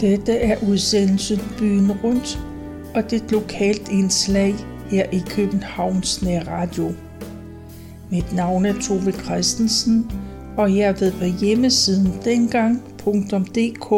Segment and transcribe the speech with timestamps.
[0.00, 2.38] Dette er udsendelsen Byen Rundt,
[2.94, 4.54] og det lokalt indslag
[4.90, 6.92] her i Københavns Radio.
[8.10, 10.10] Mit navn er Tove Christensen,
[10.56, 13.92] og jeg ved på hjemmesiden dengang.dk,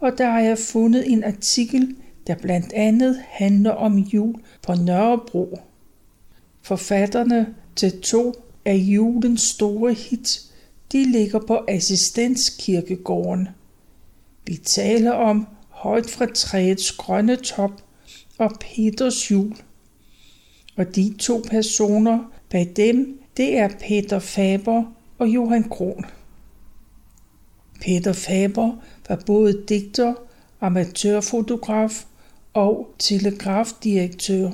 [0.00, 5.58] og der har jeg fundet en artikel, der blandt andet handler om jul på Nørrebro.
[6.62, 8.34] Forfatterne til to
[8.64, 10.40] af julens store hit,
[10.92, 13.48] de ligger på Assistenskirkegården.
[14.48, 17.70] Vi taler om Højt fra træets grønne top
[18.38, 19.56] og Peters jul.
[20.76, 22.18] Og de to personer
[22.50, 24.84] bag dem, det er Peter Faber
[25.18, 26.04] og Johan Kron.
[27.80, 28.72] Peter Faber
[29.08, 30.14] var både digter,
[30.60, 32.04] amatørfotograf
[32.54, 34.50] og telegrafdirektør.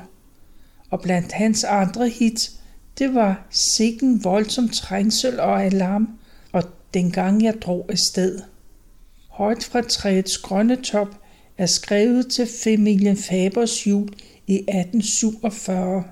[0.91, 2.61] Og blandt hans andre hits,
[2.99, 6.09] det var Sikken voldsom trængsel og alarm,
[6.53, 6.63] og
[6.95, 8.41] dengang jeg drog afsted.
[9.35, 11.09] Højt fra træets grønne top
[11.59, 14.09] er skrevet til familien Fabers jul
[14.47, 16.05] i 1847.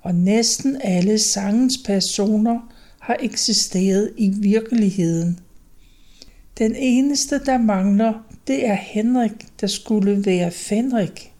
[0.00, 5.38] Og næsten alle sangens personer har eksisteret i virkeligheden.
[6.58, 8.12] Den eneste, der mangler,
[8.46, 11.32] det er Henrik, der skulle være Fenrik.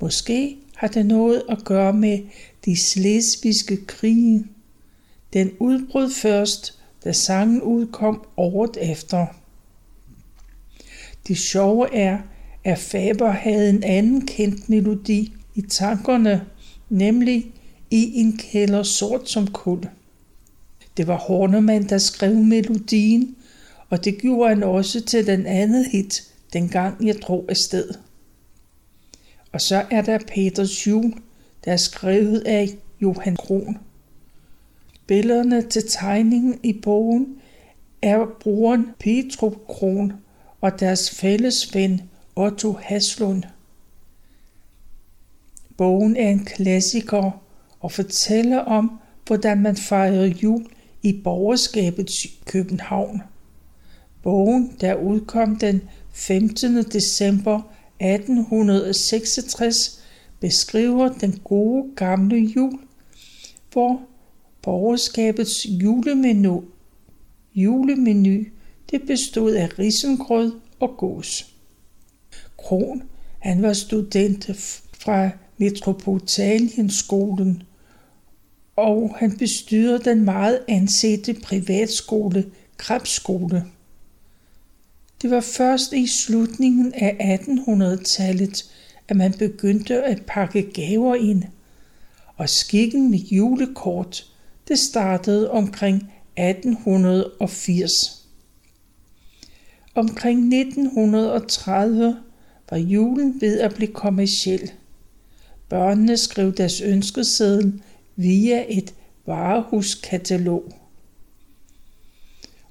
[0.00, 2.18] Måske har det noget at gøre med
[2.64, 4.46] de slesvigske krige.
[5.32, 9.26] Den udbrød først, da sangen udkom året efter.
[11.28, 12.18] Det sjove er,
[12.64, 16.46] at Faber havde en anden kendt melodi i tankerne,
[16.90, 17.52] nemlig
[17.90, 19.88] i en kælder sort som kul.
[20.96, 23.36] Det var Hornemann, der skrev melodien,
[23.90, 27.88] og det gjorde han også til den anden hit, dengang jeg drog afsted.
[29.52, 31.14] Og så er der Peters jul,
[31.64, 32.68] der er skrevet af
[33.02, 33.78] Johan Kron.
[35.06, 37.36] Billederne til tegningen i bogen
[38.02, 40.12] er brugeren Petro Kron
[40.66, 42.02] og deres fælles ven
[42.36, 43.42] Otto Haslund.
[45.76, 47.42] Bogen er en klassiker
[47.80, 50.66] og fortæller om, hvordan man fejrede jul
[51.02, 53.22] i borgerskabets København.
[54.22, 55.82] Bogen, der udkom den
[56.12, 56.82] 15.
[56.82, 57.60] december
[58.00, 60.02] 1866,
[60.40, 62.78] beskriver den gode gamle jul,
[63.72, 64.00] hvor
[64.62, 66.64] borgerskabets julemenu,
[67.54, 68.44] julemenu
[68.90, 71.46] det bestod af risengrød og gås.
[72.56, 73.02] Kron,
[73.38, 74.50] han var student
[74.98, 77.62] fra Metropolitanskolen,
[78.76, 82.44] og han bestyrede den meget ansete privatskole
[82.76, 83.64] Krebsskole.
[85.22, 88.70] Det var først i slutningen af 1800-tallet,
[89.08, 91.42] at man begyndte at pakke gaver ind,
[92.36, 94.26] og skikken med julekort,
[94.68, 98.15] det startede omkring 1880.
[99.96, 102.16] Omkring 1930
[102.70, 104.70] var julen ved at blive kommersiel.
[105.68, 107.82] Børnene skrev deres ønskeseddel
[108.16, 108.94] via et
[109.26, 110.72] varehuskatalog.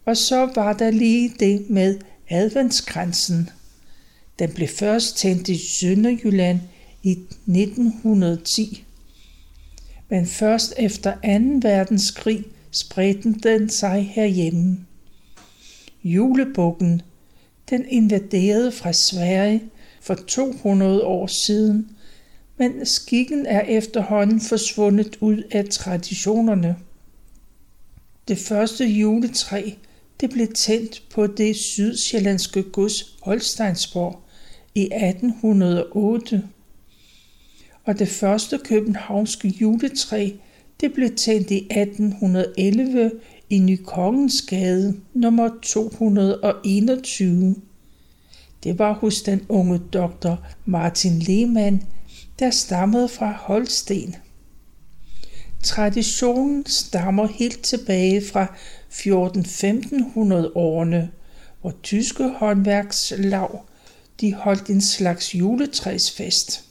[0.05, 1.99] Og så var der lige det med
[2.29, 3.49] adventskransen.
[4.39, 6.59] Den blev først tændt i Sønderjylland
[7.03, 8.85] i 1910.
[10.09, 11.19] Men først efter 2.
[11.67, 14.77] verdenskrig spredte den sig herhjemme.
[16.03, 17.01] Julebukken
[17.69, 19.63] den invaderede fra Sverige
[20.01, 21.89] for 200 år siden,
[22.57, 26.75] men skikken er efterhånden forsvundet ud af traditionerne.
[28.27, 29.71] Det første juletræ
[30.21, 34.19] det blev tændt på det sydsjællandske gods Holsteinsborg
[34.75, 36.43] i 1808.
[37.83, 40.29] Og det første københavnske juletræ
[40.81, 43.11] det blev tændt i 1811
[43.49, 47.55] i Nykongensgade nummer 221.
[48.63, 51.83] Det var hos den unge doktor Martin Lehmann,
[52.39, 54.15] der stammede fra Holsten.
[55.63, 58.55] Traditionen stammer helt tilbage fra
[58.91, 61.11] 14-1500 årene,
[61.61, 63.49] hvor tyske håndværkslag
[64.21, 66.63] de holdt en slags juletræsfest.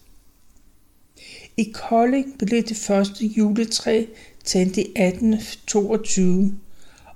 [1.57, 4.05] I Kolding blev det første juletræ
[4.45, 6.59] tændt i 1822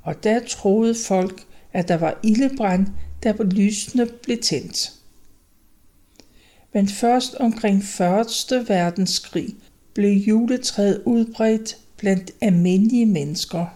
[0.03, 2.87] og der troede folk, at der var ildebrand,
[3.25, 4.93] da lysene blev tændt.
[6.73, 8.69] Men først omkring 1.
[8.69, 9.57] verdenskrig
[9.95, 13.67] blev juletræet udbredt blandt almindelige mennesker.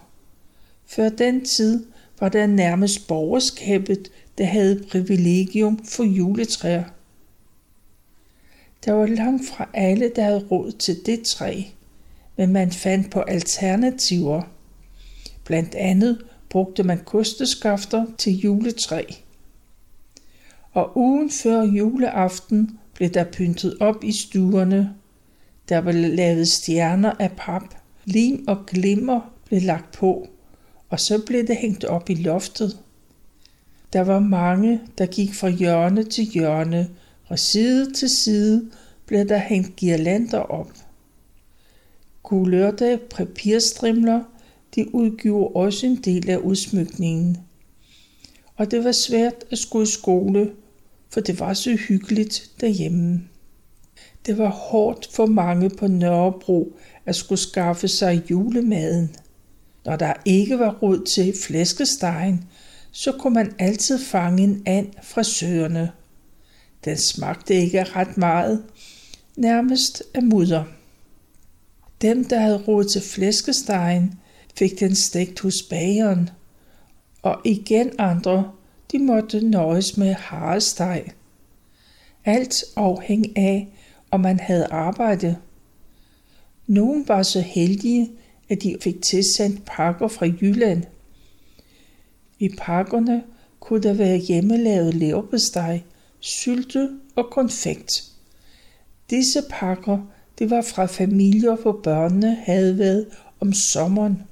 [0.85, 1.85] Før den tid
[2.19, 6.83] var der nærmest borgerskabet, der havde privilegium for juletræer.
[8.85, 11.61] Der var langt fra alle, der havde råd til det træ,
[12.37, 14.41] men man fandt på alternativer–
[15.43, 19.03] Blandt andet brugte man kosteskafter til juletræ.
[20.71, 24.93] og ugen før juleaften blev der pyntet op i stuerne.
[25.69, 27.63] Der blev lavet stjerner af pap,
[28.05, 30.27] lim og glimmer blev lagt på,
[30.89, 32.79] og så blev det hængt op i loftet.
[33.93, 36.89] Der var mange, der gik fra hjørne til hjørne,
[37.27, 38.71] og side til side
[39.05, 40.71] blev der hængt girlander op.
[42.23, 44.23] Kulørte papirstrimler,
[44.75, 47.37] de udgjorde også en del af udsmykningen.
[48.55, 50.51] Og det var svært at skulle i skole,
[51.09, 53.23] for det var så hyggeligt derhjemme.
[54.25, 59.15] Det var hårdt for mange på Nørrebro at skulle skaffe sig julemaden.
[59.85, 62.43] Når der ikke var råd til flæskestegen,
[62.91, 65.91] så kunne man altid fange en and fra søerne.
[66.85, 68.63] Den smagte ikke ret meget,
[69.35, 70.63] nærmest af mudder.
[72.01, 74.19] Dem, der havde råd til flæskestegen,
[74.55, 76.29] fik den stegt hos bageren,
[77.21, 78.51] og igen andre,
[78.91, 81.05] de måtte nøjes med haresteg.
[82.25, 83.67] Alt afhæng af,
[84.11, 85.37] om man havde arbejde.
[86.67, 88.11] Nogle var så heldige,
[88.49, 90.83] at de fik tilsendt pakker fra Jylland.
[92.39, 93.23] I pakkerne
[93.59, 95.81] kunne der være hjemmelavet leverpostej,
[96.19, 98.03] sylte og konfekt.
[99.09, 99.97] Disse pakker
[100.39, 103.07] det var fra familier, hvor børnene havde været
[103.39, 104.23] om sommeren.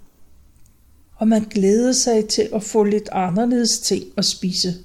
[1.21, 4.75] Og man glæder sig til at få lidt anderledes ting at spise.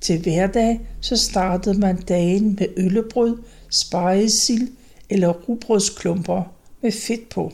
[0.00, 3.38] Til hverdag så startede man dagen med øllebrød,
[3.70, 4.68] spejesild
[5.10, 6.42] eller rugbrødsklumper
[6.82, 7.52] med fedt på.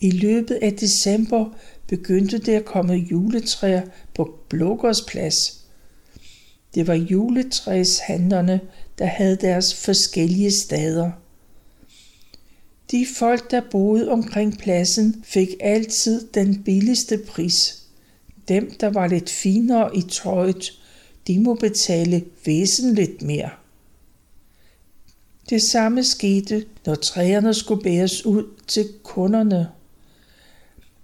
[0.00, 1.46] I løbet af december
[1.88, 3.82] begyndte der at komme juletræer
[4.14, 5.64] på Blågårdsplads.
[6.74, 8.60] Det var juletræshandlerne,
[8.98, 11.10] der havde deres forskellige stader
[12.94, 17.82] de folk, der boede omkring pladsen, fik altid den billigste pris.
[18.48, 20.80] Dem, der var lidt finere i tøjet,
[21.26, 23.50] de må betale væsentligt mere.
[25.50, 29.68] Det samme skete, når træerne skulle bæres ud til kunderne.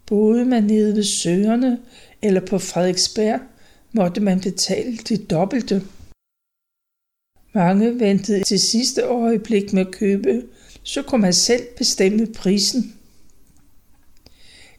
[0.07, 1.79] Boede man nede ved søerne
[2.23, 3.41] eller på Frederiksberg,
[3.93, 5.83] måtte man betale det dobbelte.
[7.53, 10.43] Mange ventede til sidste øjeblik med at købe,
[10.83, 12.95] så kunne man selv bestemme prisen.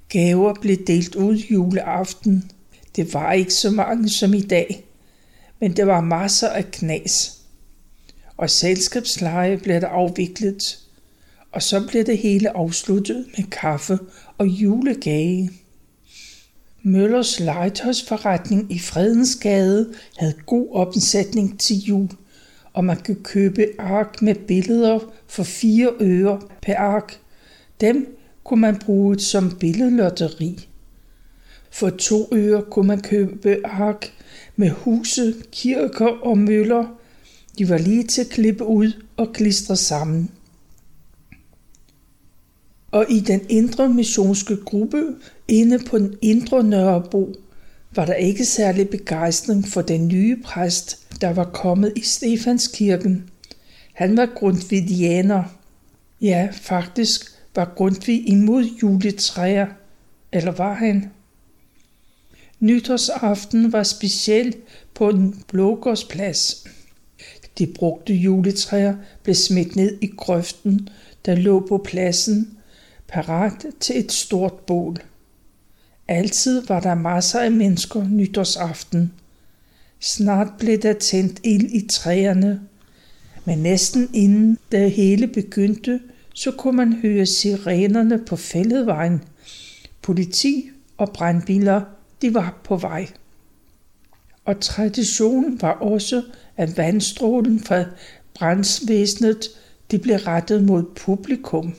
[0.09, 2.51] Gaver blev delt ud juleaften.
[2.95, 4.85] Det var ikke så mange som i dag,
[5.59, 7.37] men der var masser af knas.
[8.37, 10.79] Og selskabsleje blev der afviklet,
[11.51, 13.99] og så blev det hele afsluttet med kaffe
[14.37, 15.49] og julegave.
[16.83, 22.09] Møllers legetøjsforretning i Fredensgade havde god opsætning til jul,
[22.73, 27.19] og man kunne købe ark med billeder for 4 øre per ark.
[27.81, 30.67] Dem kunne man bruge som billedlotteri.
[31.71, 34.13] For 2 øre kunne man købe ark
[34.55, 36.85] med huse, kirker og møller.
[37.57, 40.31] De var lige til at klippe ud og klistre sammen
[42.91, 45.03] og i den indre missionske gruppe
[45.47, 47.35] inde på den indre Nørrebro
[47.95, 53.29] var der ikke særlig begejstring for den nye præst, der var kommet i Stefanskirken.
[53.93, 55.43] Han var grundvidianer.
[56.21, 59.67] Ja, faktisk var Grundtvig imod juletræer.
[60.31, 61.11] Eller var han?
[62.59, 64.55] Nytårsaften var speciel
[64.93, 66.67] på en blågårdsplads.
[67.57, 70.89] De brugte juletræer blev smidt ned i grøften,
[71.25, 72.57] der lå på pladsen,
[73.07, 74.97] parat til et stort bål.
[76.07, 79.13] Altid var der masser af mennesker nytårsaften.
[79.99, 82.61] Snart blev der tændt ild i træerne,
[83.45, 85.99] men næsten inden det hele begyndte,
[86.33, 89.23] så kunne man høre sirenerne på fældevejen.
[90.01, 91.81] Politi og brandbiler,
[92.21, 93.07] de var på vej.
[94.45, 96.23] Og traditionen var også,
[96.57, 97.85] at vandstrålen fra
[98.33, 99.47] brandsvæsenet
[99.91, 101.73] de blev rettet mod publikum.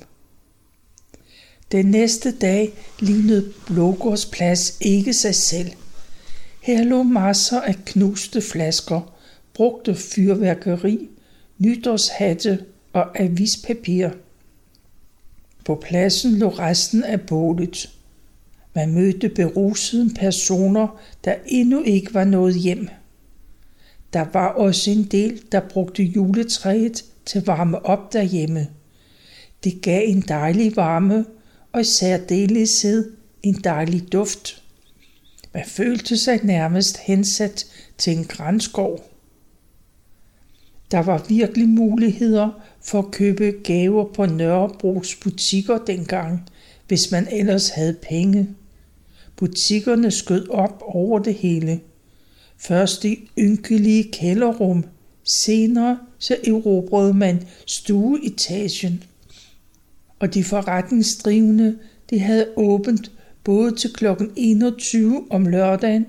[1.73, 5.71] Den næste dag lignede Blågårds plads ikke sig selv.
[6.63, 9.15] Her lå masser af knuste flasker,
[9.55, 11.09] brugte fyrværkeri,
[11.59, 14.09] nytårshatte og avispapir.
[15.65, 17.91] På pladsen lå resten af bålet.
[18.75, 22.89] Man mødte berusede personer, der endnu ikke var nået hjem.
[24.13, 28.67] Der var også en del, der brugte juletræet til varme op derhjemme.
[29.65, 31.25] Det gav en dejlig varme,
[31.73, 33.13] og i særdeleshed
[33.43, 34.63] en dejlig duft.
[35.55, 37.67] Man følte sig nærmest hensat
[37.99, 39.05] til en grænskov.
[40.91, 42.51] Der var virkelig muligheder
[42.85, 46.41] for at købe gaver på Nørrebros butikker dengang,
[46.89, 48.49] hvis man ellers havde penge.
[49.37, 51.81] Butikkerne skød op over det hele.
[52.57, 54.85] Først i ynkelige kælderrum.
[55.25, 59.05] Senere så erobrede man stueetagen.
[60.23, 61.79] Og de forretningsdrivende,
[62.11, 63.13] de havde åbent
[63.45, 64.07] både til kl.
[64.37, 66.07] 21 om lørdagen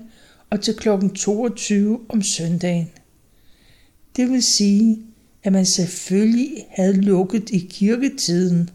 [0.50, 0.88] og til kl.
[1.14, 2.90] 22 om søndagen.
[4.16, 5.02] Det vil sige,
[5.42, 8.70] at man selvfølgelig havde lukket i kirketiden.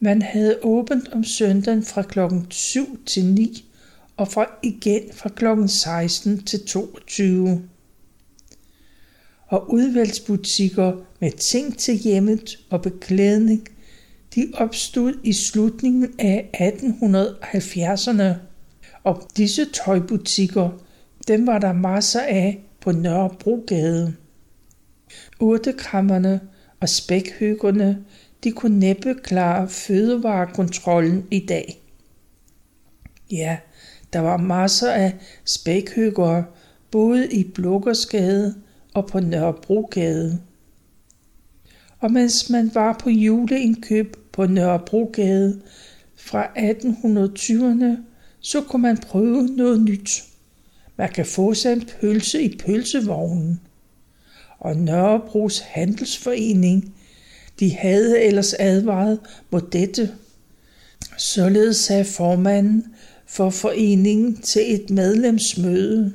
[0.00, 3.64] Man havde åbent om søndagen fra klokken 7 til 9
[4.16, 7.62] og fra igen fra klokken 16 til 22.
[9.46, 13.68] Og udvalgsbutikker med ting til hjemmet og beklædning,
[14.36, 18.34] de opstod i slutningen af 1870'erne.
[19.04, 20.70] Og disse tøjbutikker,
[21.28, 24.14] dem var der masser af på Nørrebrogade.
[25.40, 26.40] Urtekrammerne
[26.80, 28.04] og spækhyggerne,
[28.44, 31.82] de kunne næppe klare fødevarekontrollen i dag.
[33.30, 33.58] Ja,
[34.12, 35.14] der var masser af
[35.44, 36.44] spækhyggere,
[36.90, 38.54] både i Blukkersgade
[38.94, 40.40] og på Nørrebrogade.
[42.00, 45.60] Og mens man var på juleindkøb på Nørrebrogade
[46.16, 47.96] fra 1820'erne,
[48.40, 50.24] så kunne man prøve noget nyt.
[50.96, 53.60] Man kan få sig en pølse i pølsevognen.
[54.58, 56.94] Og Nørrebros Handelsforening,
[57.60, 60.14] de havde ellers advaret mod dette.
[61.16, 62.84] Således sagde formanden
[63.26, 66.12] for foreningen til et medlemsmøde.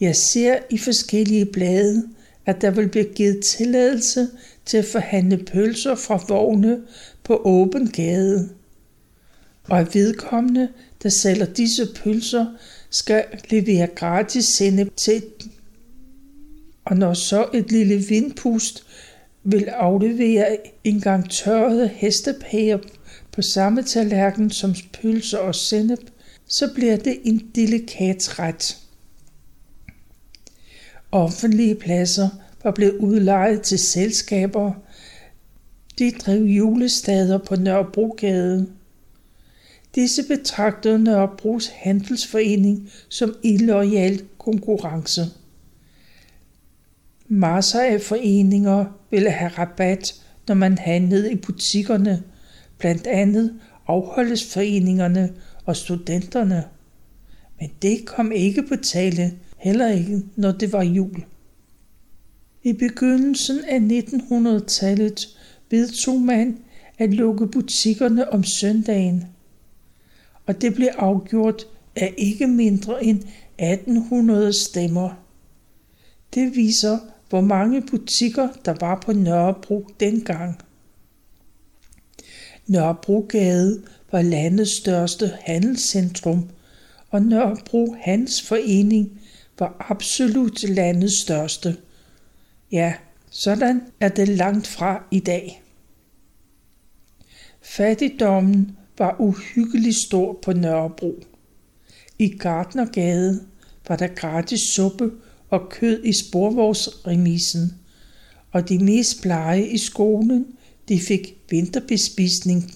[0.00, 2.08] Jeg ser i forskellige blade,
[2.46, 4.28] at der vil blive givet tilladelse
[4.66, 6.80] til at forhandle pølser fra vogne
[7.24, 8.48] på åben gade.
[9.64, 10.68] Og at vedkommende,
[11.02, 12.46] der sælger disse pølser,
[12.90, 15.22] skal levere gratis sennep til
[16.84, 18.86] og når så et lille vindpust
[19.44, 22.78] vil aflevere en gang tørrede hestepæger
[23.32, 26.00] på samme tallerken som pølser og sennep,
[26.46, 28.81] så bliver det en delikat ret.
[31.12, 32.28] Offentlige pladser
[32.64, 34.72] var blevet udlejet til selskaber.
[35.98, 38.68] De drev julestader på Nørrebrogade.
[39.94, 45.22] Disse betragtede Nørrebros Handelsforening som illoyal konkurrence.
[47.28, 50.14] Masser af foreninger ville have rabat,
[50.48, 52.22] når man handlede i butikkerne,
[52.78, 55.32] blandt andet afholdesforeningerne
[55.64, 56.64] og studenterne.
[57.60, 61.24] Men det kom ikke på tale, heller ikke når det var jul.
[62.62, 65.28] I begyndelsen af 1900-tallet
[65.70, 66.58] vedtog man
[66.98, 69.24] at lukke butikkerne om søndagen,
[70.46, 71.66] og det blev afgjort
[71.96, 73.22] af ikke mindre end
[73.58, 75.10] 1800 stemmer.
[76.34, 80.58] Det viser, hvor mange butikker der var på Nørrebro dengang.
[82.66, 86.48] Nørrebrogade var landets største handelscentrum,
[87.10, 89.18] og Nørrebro Handelsforening
[89.58, 91.76] var absolut landets største.
[92.72, 92.94] Ja,
[93.30, 95.62] sådan er det langt fra i dag.
[97.62, 101.22] Fattigdommen var uhyggeligt stor på Nørrebro.
[102.18, 103.46] I Gardnergade
[103.88, 105.12] var der gratis suppe
[105.50, 107.72] og kød i sporvognsremisen,
[108.50, 110.46] og de mest pleje i skolen,
[110.88, 112.72] de fik vinterbespisning.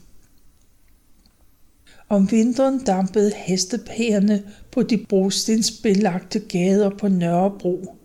[2.09, 7.97] Om vinteren dampede hestepærerne på de brostensbelagte gader på Nørrebro.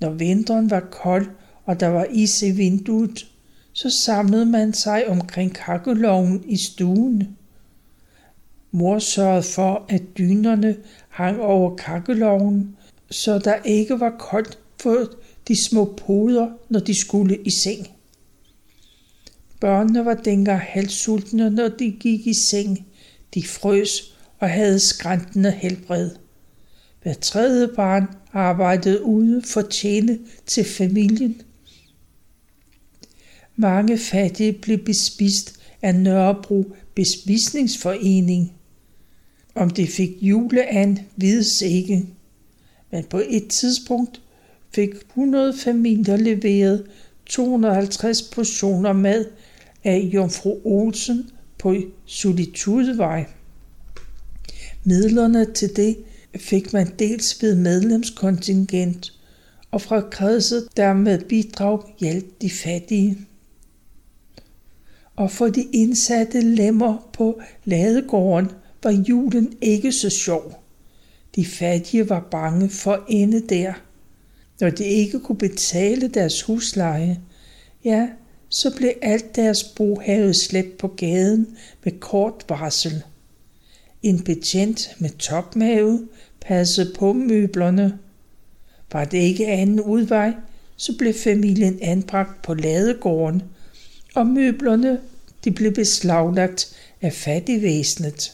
[0.00, 1.26] Når vinteren var kold,
[1.64, 3.26] og der var is i vinduet,
[3.72, 7.36] så samlede man sig omkring kakkeloven i stuen.
[8.70, 10.76] Mor sørgede for, at dynerne
[11.08, 12.76] hang over kakkeloven,
[13.10, 15.06] så der ikke var koldt for
[15.48, 17.88] de små poder, når de skulle i seng.
[19.60, 22.86] Børnene var dengang halvsultne, når de gik i seng.
[23.34, 26.10] De frøs og havde skræntende helbred.
[27.02, 31.42] Hver tredje barn arbejdede ude for tjene til familien.
[33.56, 38.52] Mange fattige blev bespist af Nørrebro Bespisningsforening.
[39.54, 42.06] Om det fik juleand, vides ikke
[42.90, 44.22] men på et tidspunkt
[44.74, 46.86] fik 100 familier leveret
[47.26, 49.24] 250 portioner mad
[49.84, 51.76] af Jomfru Olsen på
[52.06, 53.26] Solitudevej.
[54.84, 55.96] Midlerne til det
[56.36, 59.12] fik man dels ved medlemskontingent,
[59.70, 63.18] og fra kredset dermed bidrag hjalp de fattige.
[65.16, 68.50] Og for de indsatte lemmer på ladegården
[68.82, 70.62] var julen ikke så sjov.
[71.36, 73.72] De fattige var bange for at ende der.
[74.60, 77.20] Når de ikke kunne betale deres husleje,
[77.84, 78.08] ja,
[78.50, 83.02] så blev alt deres bohave slæbt på gaden med kort varsel.
[84.02, 86.08] En betjent med topmave
[86.40, 87.98] passede på møblerne.
[88.92, 90.32] Var det ikke anden udvej,
[90.76, 93.42] så blev familien anbragt på ladegården,
[94.14, 95.00] og møblerne
[95.44, 98.32] de blev beslaglagt af fattigvæsenet.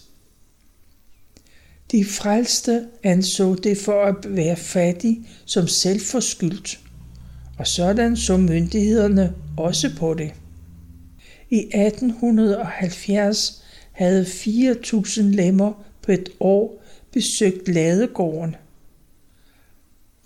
[1.93, 6.81] De frelste anså det for at være fattig som selvforskyldt,
[7.59, 10.33] og sådan så myndighederne også på det.
[11.51, 15.73] I 1870 havde 4.000 lemmer
[16.03, 16.83] på et år
[17.13, 18.57] besøgt ladegården.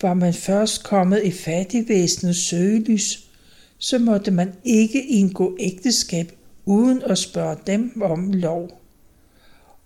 [0.02, 3.28] Var man først kommet i fattigvæsenets søgelys,
[3.78, 6.32] så måtte man ikke indgå ægteskab
[6.64, 8.80] uden at spørge dem om lov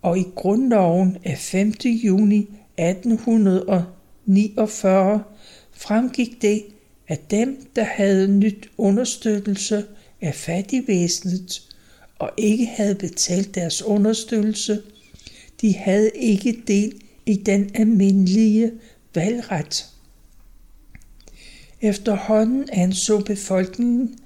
[0.04, 1.72] og i grundloven af 5.
[1.84, 2.48] juni
[2.78, 5.22] 1849
[5.72, 6.62] fremgik det,
[7.08, 9.84] at dem, der havde nyt understøttelse
[10.20, 11.62] af fattigvæsenet
[12.18, 14.82] og ikke havde betalt deres understøttelse,
[15.60, 18.72] de havde ikke del i den almindelige
[19.14, 19.86] valgret.
[21.80, 24.18] Efterhånden anså befolkningen,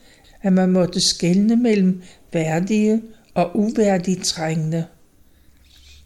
[0.42, 3.02] at man måtte skelne mellem værdige
[3.34, 4.84] og uværdige trængende–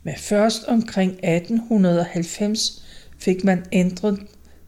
[0.03, 2.83] men først omkring 1890
[3.19, 4.21] fik man ændret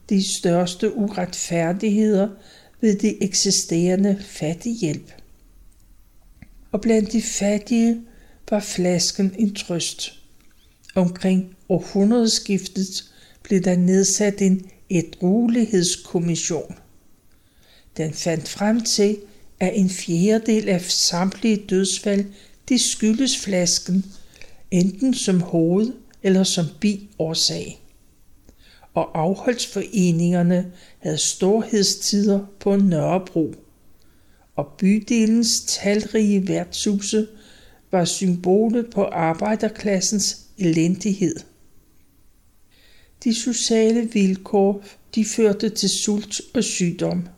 [0.08, 2.28] de største uretfærdigheder
[2.80, 5.12] ved de eksisterende fattighjælp.
[6.72, 8.00] Og blandt de fattige
[8.50, 10.12] var flasken en trøst.
[10.94, 13.04] Omkring århundredeskiftet
[13.42, 16.74] blev der nedsat en ædruelighedskommission.
[17.96, 19.16] Den fandt frem til,
[19.60, 22.24] at en fjerdedel af samtlige dødsfald
[22.68, 24.04] de skyldes flasken,
[24.70, 25.92] enten som hoved-
[26.22, 27.83] eller som biårsag.
[28.94, 33.54] Og afholdsforeningerne havde storhedstider på Nørrebro,
[34.56, 37.26] og bydelens talrige værtshuse
[37.90, 41.36] var symbolet på arbejderklassens elendighed.
[43.24, 47.28] De sociale vilkår de førte til sult og sygdom.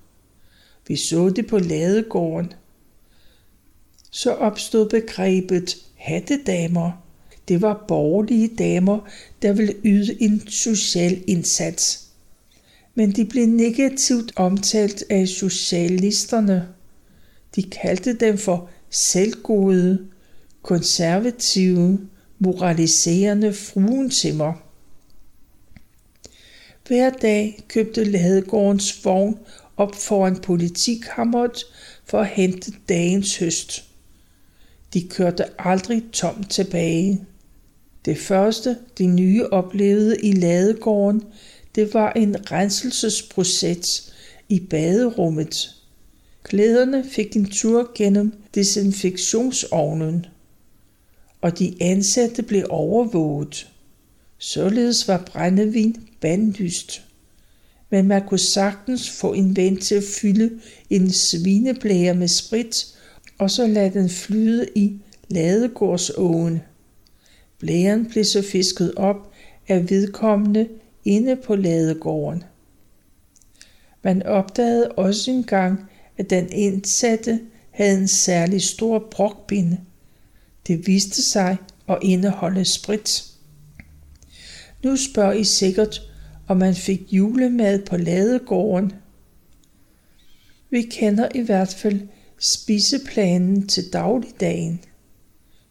[0.89, 2.53] Vi så det på ladegården.
[4.11, 6.93] Så opstod begrebet hattedamer–
[7.49, 8.99] det var borgerlige damer,
[9.43, 12.07] der ville yde en social indsats.
[12.95, 16.69] Men de blev negativt omtalt af socialisterne.
[17.57, 20.07] De kaldte dem for selvgode,
[20.63, 21.99] konservative,
[22.39, 24.53] moraliserende fruentimmer.
[26.87, 29.39] Hver dag købte Ladegårdens vogn
[29.77, 31.65] op foran politikammeret
[32.05, 33.85] for at hente dagens høst.
[34.95, 37.27] De kørte aldrig tom tilbage.
[38.07, 41.23] Det første, de nye oplevede i ladegården,
[41.75, 44.13] det var en renselsesproces
[44.49, 45.71] i baderummet.
[46.43, 50.27] Klæderne fik en tur gennem desinfektionsovnen,
[51.41, 53.69] og de ansatte blev overvåget.
[54.39, 57.03] Således var brændevin bandlyst.
[57.91, 60.51] Men man kunne sagtens få en ven til at fylde
[60.91, 62.87] en svineblære med sprit,
[63.39, 66.61] og så lade den flyde i ladegårdsåen.
[67.59, 69.33] Blæren blev så fisket op
[69.69, 70.69] af vedkommende
[71.05, 72.45] inde på ladegården.
[74.03, 77.41] Man opdagede også engang, at den indsatte
[77.71, 79.81] havde en særlig stor brokbinde.
[80.67, 81.57] Det viste sig
[81.89, 83.25] at indeholde sprit.
[84.83, 86.03] Nu spørger I sikkert,
[86.49, 88.93] om man fik julemad på ladegården.
[90.71, 92.01] Vi kender i hvert fald
[92.39, 94.81] spiseplanen til dagligdagen.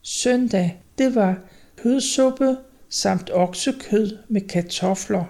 [0.01, 1.39] Søndag, det var
[1.85, 2.57] kødsuppe
[2.89, 5.25] samt oksekød med kartofler.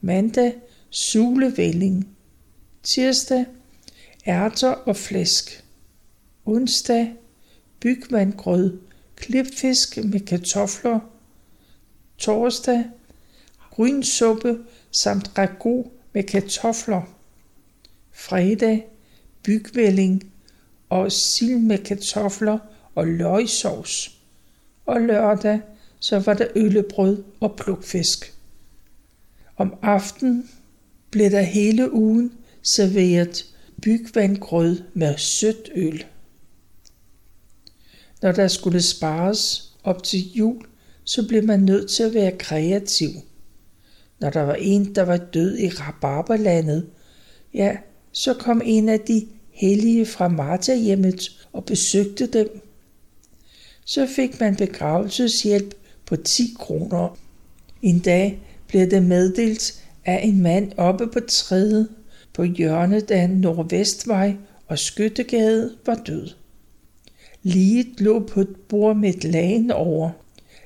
[0.00, 0.54] Mandag
[0.90, 2.08] sulevælling.
[2.82, 3.46] Tirsdag
[4.26, 5.64] ærter og flæsk.
[6.44, 7.14] Onsdag
[7.80, 8.78] bygmandgrød,
[9.16, 11.00] klipfisk med kartofler.
[12.18, 12.84] Torsdag
[13.70, 14.58] grynsuppe
[14.90, 17.02] samt ragu med kartofler.
[18.12, 18.86] Fredag
[19.42, 20.32] bygvælling
[20.88, 22.58] og sild med kartofler
[22.94, 24.20] og løgsovs.
[24.86, 25.60] Og lørdag
[26.00, 28.34] så var der øllebrød og plukfisk.
[29.56, 30.50] Om aftenen
[31.10, 32.32] blev der hele ugen
[32.62, 33.46] serveret
[33.82, 36.04] bygvandgrød med sødt øl.
[38.22, 40.66] Når der skulle spares op til jul,
[41.04, 43.10] så blev man nødt til at være kreativ.
[44.20, 46.86] Når der var en, der var død i rabarberlandet,
[47.54, 47.76] ja,
[48.12, 52.60] så kom en af de hellige fra Martha-hjemmet og besøgte dem.
[53.84, 55.74] Så fik man begravelseshjælp
[56.06, 57.16] på 10 kroner.
[57.82, 58.38] En dag
[58.68, 61.88] bliver det meddelt, at en mand oppe på træet
[62.34, 66.28] på hjørnet af Nordvestvej og Skyttegade var død.
[67.42, 70.10] Liget lå på et bord med et lagen over.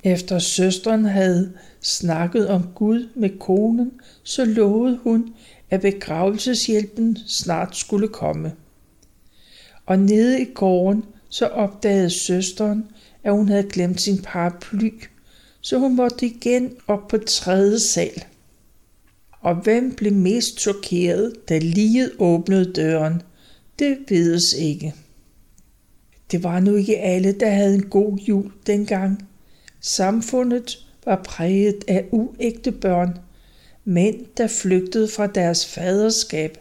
[0.03, 3.91] Efter søsteren havde snakket om Gud med konen,
[4.23, 5.33] så lovede hun,
[5.69, 8.53] at begravelseshjælpen snart skulle komme.
[9.85, 12.85] Og nede i gården, så opdagede søsteren,
[13.23, 14.91] at hun havde glemt sin paraply,
[15.61, 18.23] så hun måtte igen op på tredje sal.
[19.31, 23.21] Og hvem blev mest chokeret, da liget åbnede døren?
[23.79, 24.95] Det vides ikke.
[26.31, 29.27] Det var nu ikke alle, der havde en god jul dengang.
[29.81, 33.17] Samfundet var præget af uægte børn,
[33.85, 36.57] mænd, der flygtede fra deres faderskab,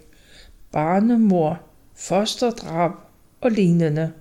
[0.72, 1.60] barnemor,
[1.94, 2.92] fosterdrab
[3.40, 4.12] og lignende.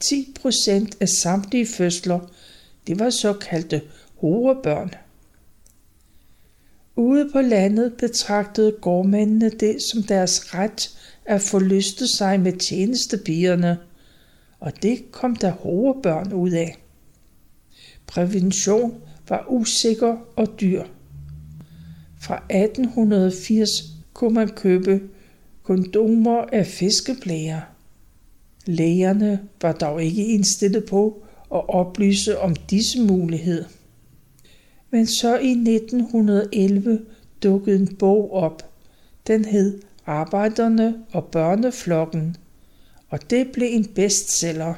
[0.00, 2.20] 10 procent af samtlige fødsler,
[2.86, 3.82] det var såkaldte
[4.16, 4.90] horebørn.
[6.96, 13.78] Ude på landet betragtede gårdmændene det som deres ret at forlyste sig med tjenestebierne,
[14.60, 16.76] og det kom der horebørn ud af.
[18.06, 18.94] Prævention
[19.28, 20.84] var usikker og dyr.
[22.20, 23.82] Fra 1880
[24.14, 25.00] kunne man købe
[25.62, 27.60] kondomer af fiskeblæger.
[28.66, 33.64] Lægerne var dog ikke indstillet på og oplyse om disse muligheder.
[34.90, 37.00] Men så i 1911
[37.42, 38.70] dukkede en bog op.
[39.26, 42.36] Den hed Arbejderne og børneflokken,
[43.08, 44.74] og det blev en bestseller.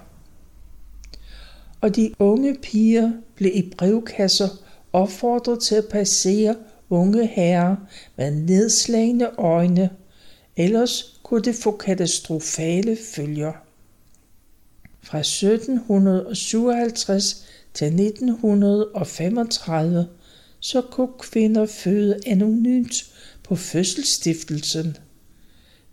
[1.80, 4.48] Og de unge piger blev i brevkasser
[4.92, 6.56] opfordret til at passere
[6.90, 7.76] unge herrer
[8.16, 9.90] med nedslagende øjne,
[10.56, 13.52] ellers kunne det få katastrofale følger.
[15.08, 17.44] Fra 1757
[17.74, 20.06] til 1935
[20.60, 22.94] så kunne kvinder føde anonymt
[23.42, 24.96] på fødselsstiftelsen.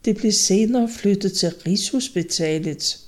[0.05, 2.99] Det blev senere flyttet til Rigshospitalet.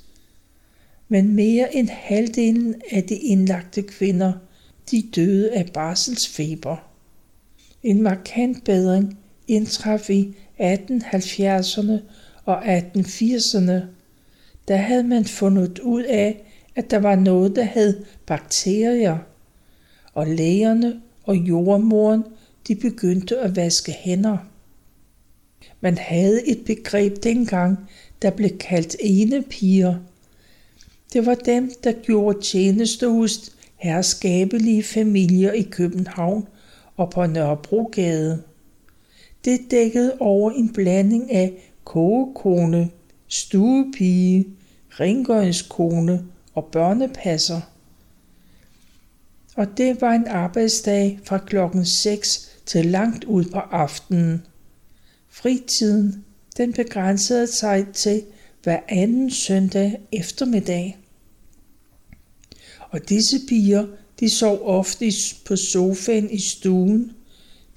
[1.08, 4.34] Men mere end halvdelen af de indlagte kvinder,
[4.92, 6.78] de døde af barselsfeber.
[7.84, 12.00] En markant bedring indtraf i 1870'erne
[12.46, 13.97] og 1880'erne.
[14.68, 16.44] Der havde man fundet ud af,
[16.76, 19.18] at der var noget, der hed bakterier,
[20.14, 22.24] og lægerne og jordmoren,
[22.68, 24.38] de begyndte at vaske hænder.
[25.82, 27.78] Man havde et begreb dengang,
[28.22, 29.96] der blev kaldt enepiger.
[31.14, 36.48] Det var dem, der gjorde tjeneste hos herskabelige familier i København
[36.98, 38.44] og på Nørrebrogade.
[39.46, 42.90] Det dækkede over en blanding af kogekone,
[43.28, 44.46] stuepige,
[45.00, 47.62] rengøringskone og børnepasser.
[49.56, 54.42] Og det var en arbejdsdag fra klokken 6 til langt ud på aftenen.
[55.30, 56.26] Fritiden,
[56.58, 58.24] den begrænsede sig til
[58.64, 60.98] hver anden søndag eftermiddag.
[62.90, 63.88] Og disse piger,
[64.20, 65.12] de sov ofte
[65.46, 67.12] på sofaen i stuen.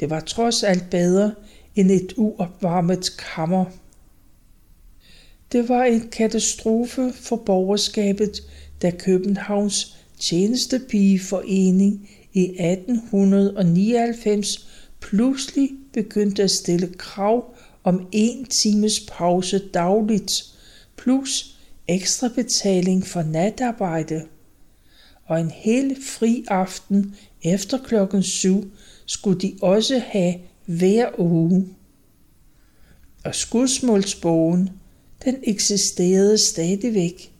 [0.00, 1.34] Det var trods alt bedre
[1.74, 3.64] end et uopvarmet kammer.
[5.52, 8.42] Det var en katastrofe for borgerskabet,
[8.82, 14.68] da Københavns tjenestepigeforening i 1899
[15.00, 20.32] pludselig begyndte at stille krav om en times pause dagligt,
[20.96, 21.56] plus
[21.88, 24.22] ekstra betaling for natarbejde.
[25.24, 28.72] Og en hel fri aften efter klokken syv
[29.06, 30.34] skulle de også have
[30.66, 31.66] hver uge.
[33.24, 34.70] Og skudsmålsbogen,
[35.24, 37.32] den eksisterede stadigvæk.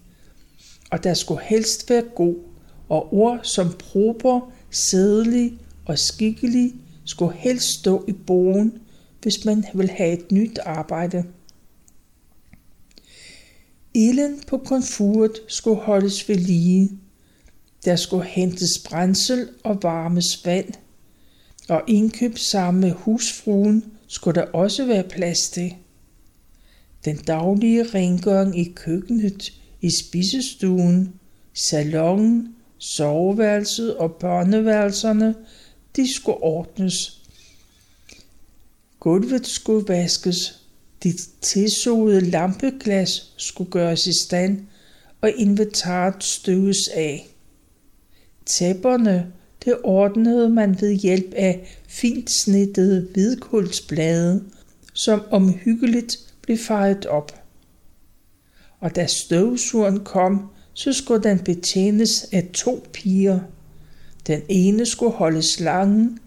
[0.90, 2.34] Og der skulle helst være god,
[2.88, 8.72] og ord som proper, sædelig og skikkelig skulle helst stå i bogen,
[9.22, 11.24] hvis man vil have et nyt arbejde.
[13.94, 16.90] Ilden på komfuret skulle holdes ved lige.
[17.84, 20.72] Der skulle hentes brændsel og varmes vand,
[21.68, 25.74] og indkøb sammen med husfruen skulle der også være plads til.
[27.04, 31.14] Den daglige rengøring i køkkenet, i spisestuen,
[31.54, 35.34] salongen, soveværelset og børneværelserne,
[35.96, 37.22] de skulle ordnes.
[39.00, 40.62] Gulvet skulle vaskes,
[41.02, 44.60] dit tilsodede lampeglas skulle gøres i stand,
[45.20, 47.28] og inventaret støves af.
[48.46, 49.32] Tæpperne,
[49.64, 54.44] det ordnede man ved hjælp af fint snittede hvidkulsblade,
[54.92, 57.44] som omhyggeligt blev fejet op.
[58.80, 63.40] Og da støvsugeren kom, så skulle den betjenes af to piger.
[64.26, 66.18] Den ene skulle holde slangen,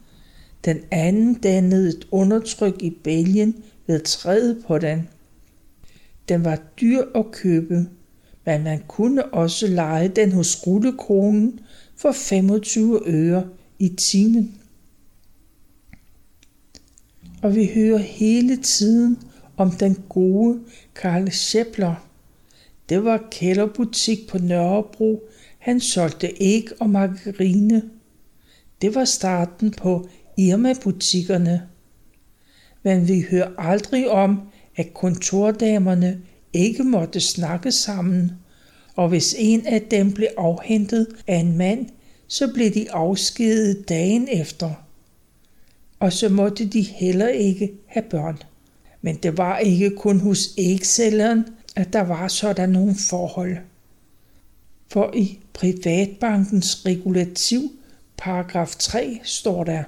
[0.65, 5.09] den anden dannede et undertryk i bælgen ved træet på den.
[6.29, 7.85] Den var dyr at købe,
[8.45, 11.59] men man kunne også lege den hos rullekronen
[11.95, 13.47] for 25 øre
[13.79, 14.57] i timen.
[17.41, 19.17] Og vi hører hele tiden
[19.57, 20.59] om den gode
[20.95, 21.93] Karl Schäppler.
[22.89, 25.23] Det var kælderbutik på Nørrebro.
[25.59, 27.81] Han solgte æg og margarine.
[28.81, 31.61] Det var starten på Irma-butikkerne.
[32.83, 34.41] Men vi hører aldrig om,
[34.75, 36.21] at kontordamerne
[36.53, 38.31] ikke måtte snakke sammen,
[38.95, 41.89] og hvis en af dem blev afhentet af en mand,
[42.27, 44.71] så blev de afskedet dagen efter.
[45.99, 48.37] Og så måtte de heller ikke have børn.
[49.05, 53.57] Men det var ikke kun hos ægsælgeren, at der var sådan nogle forhold.
[54.87, 57.71] For i Privatbankens regulativ,
[58.17, 59.83] paragraf 3, står der,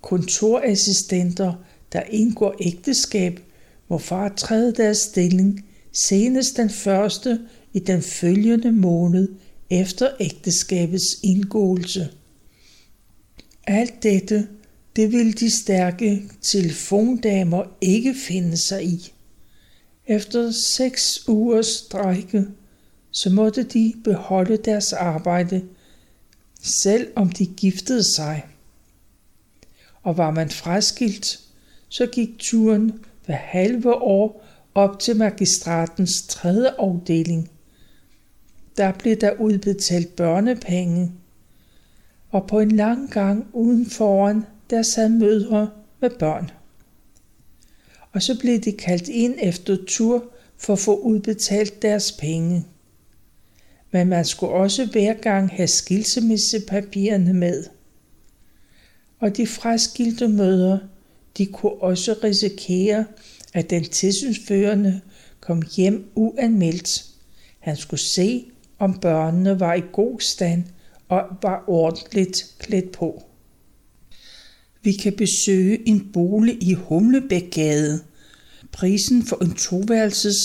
[0.00, 1.52] kontorassistenter,
[1.92, 3.40] der indgår ægteskab,
[3.88, 7.40] må fratræde deres stilling senest den første
[7.72, 9.28] i den følgende måned
[9.70, 12.08] efter ægteskabets indgåelse.
[13.66, 14.48] Alt dette,
[14.96, 19.12] det vil de stærke telefondamer ikke finde sig i.
[20.06, 22.46] Efter seks ugers strække,
[23.10, 25.64] så måtte de beholde deres arbejde,
[26.62, 28.46] selv om de giftede sig.
[30.02, 31.40] Og var man fraskilt,
[31.88, 32.92] så gik turen
[33.26, 37.50] hver halve år op til magistratens tredje afdeling.
[38.76, 41.12] Der blev der udbetalt børnepenge,
[42.30, 46.50] og på en lang gang uden foran, der sad mødre med børn.
[48.12, 50.24] Og så blev de kaldt ind efter tur
[50.56, 52.64] for at få udbetalt deres penge.
[53.90, 57.64] Men man skulle også hver gang have skilsmissepapirerne med.
[59.20, 60.80] Og de fraskilte mødre,
[61.38, 63.04] de kunne også risikere,
[63.54, 65.00] at den tilsynsførende
[65.40, 67.04] kom hjem uanmeldt.
[67.60, 70.64] Han skulle se, om børnene var i god stand
[71.08, 73.22] og var ordentligt klædt på.
[74.84, 78.00] Vi kan besøge en bolig i Humlebækgade.
[78.72, 80.36] Prisen for en toværelses,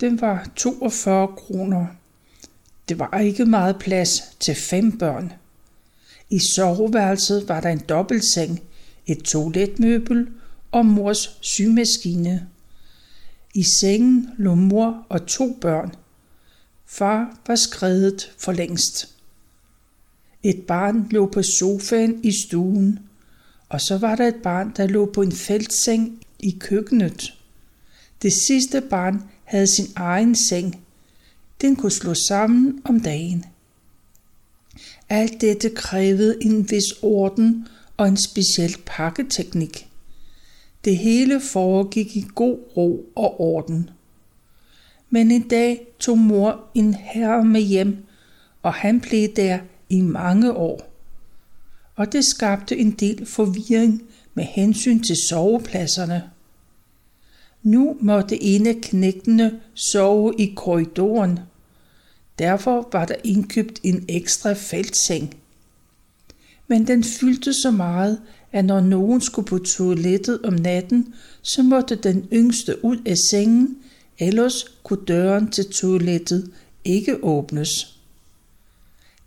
[0.00, 1.86] den var 42 kroner.
[2.88, 5.32] Det var ikke meget plads til fem børn.
[6.30, 8.62] I soveværelset var der en dobbeltseng,
[9.06, 10.26] et toiletmøbel
[10.72, 12.48] og mors symaskine.
[13.54, 15.94] I sengen lå mor og to børn.
[16.86, 19.14] Far var skredet for længst.
[20.42, 22.98] Et barn lå på sofaen i stuen,
[23.70, 27.34] og så var der et barn, der lå på en feltseng i køkkenet.
[28.22, 30.84] Det sidste barn havde sin egen seng.
[31.60, 33.44] Den kunne slå sammen om dagen.
[35.08, 39.88] Alt dette krævede en vis orden og en speciel pakketeknik.
[40.84, 43.90] Det hele foregik i god ro og orden.
[45.10, 48.04] Men en dag tog mor en herre med hjem,
[48.62, 50.89] og han blev der i mange år.
[52.00, 54.02] Og det skabte en del forvirring
[54.34, 56.22] med hensyn til sovepladserne.
[57.62, 61.38] Nu måtte en af knægtene sove i korridoren.
[62.38, 65.36] Derfor var der indkøbt en ekstra feltseng.
[66.68, 68.20] Men den fyldte så meget,
[68.52, 73.78] at når nogen skulle på toilettet om natten, så måtte den yngste ud af sengen,
[74.18, 76.50] ellers kunne døren til toilettet
[76.84, 77.99] ikke åbnes.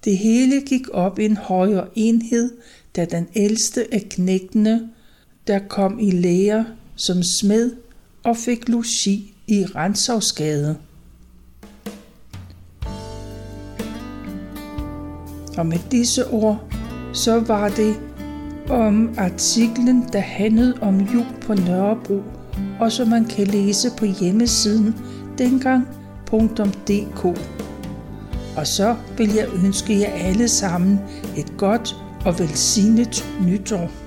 [0.04, 2.52] Det hele gik op i en højere enhed,
[2.96, 4.90] da den ældste af knægtene,
[5.48, 6.64] der kom i læger
[6.96, 7.72] som smed
[8.24, 10.78] og fik logi i Rensavsgade.
[15.58, 16.74] Og med disse ord,
[17.14, 17.96] så var det
[18.70, 22.24] om artiklen, der handlede om jul på Nørrebro,
[22.80, 24.96] og som man kan læse på hjemmesiden
[25.38, 27.40] dengang.dk.
[28.58, 31.00] Og så vil jeg ønske jer alle sammen
[31.38, 34.03] et godt og velsignet nytår.